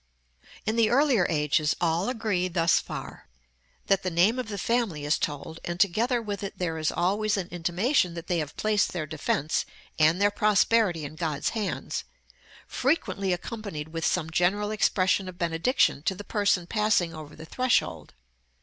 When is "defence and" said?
9.05-10.19